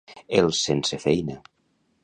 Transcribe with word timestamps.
Els 0.37 0.61
sense 0.69 0.99
feina. 1.05 1.39